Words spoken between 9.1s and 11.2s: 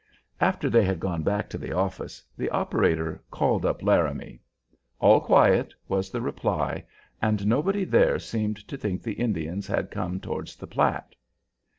Indians had come towards the Platte.